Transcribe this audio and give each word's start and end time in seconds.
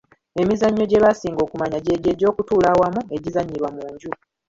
Emizannyo 0.41 0.83
gye 0.87 1.03
basinga 1.05 1.41
okumanya 1.43 1.77
gy'egyo 1.85 2.09
egy'okutuula 2.13 2.67
awamu, 2.73 3.01
egizannyirwa 3.15 3.69
mu 3.75 3.83
nju. 3.91 4.11